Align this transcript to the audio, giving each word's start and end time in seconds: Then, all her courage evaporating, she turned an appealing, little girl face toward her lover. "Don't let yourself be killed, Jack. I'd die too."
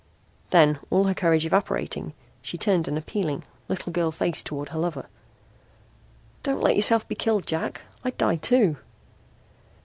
Then, 0.49 0.79
all 0.89 1.03
her 1.03 1.13
courage 1.13 1.45
evaporating, 1.45 2.13
she 2.41 2.57
turned 2.57 2.87
an 2.87 2.97
appealing, 2.97 3.43
little 3.67 3.91
girl 3.93 4.09
face 4.11 4.41
toward 4.41 4.69
her 4.69 4.79
lover. 4.79 5.05
"Don't 6.41 6.59
let 6.61 6.75
yourself 6.75 7.07
be 7.07 7.13
killed, 7.13 7.45
Jack. 7.45 7.81
I'd 8.03 8.17
die 8.17 8.37
too." 8.37 8.77